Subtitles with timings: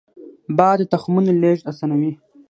[0.57, 2.11] باد د تخمونو لیږد اسانوي